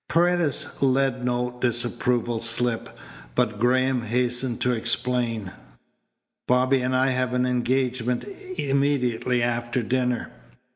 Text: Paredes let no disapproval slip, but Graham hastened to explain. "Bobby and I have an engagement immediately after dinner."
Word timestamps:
Paredes 0.09 0.81
let 0.81 1.23
no 1.23 1.55
disapproval 1.61 2.39
slip, 2.39 2.97
but 3.35 3.59
Graham 3.59 4.01
hastened 4.01 4.59
to 4.61 4.71
explain. 4.71 5.51
"Bobby 6.47 6.81
and 6.81 6.95
I 6.95 7.11
have 7.11 7.35
an 7.35 7.45
engagement 7.45 8.25
immediately 8.57 9.43
after 9.43 9.83
dinner." 9.83 10.31